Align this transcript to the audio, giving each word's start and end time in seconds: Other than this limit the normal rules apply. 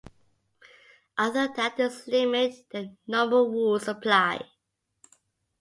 Other 1.15 1.47
than 1.55 1.73
this 1.77 2.07
limit 2.07 2.65
the 2.71 2.95
normal 3.05 3.51
rules 3.51 3.87
apply. 3.87 4.45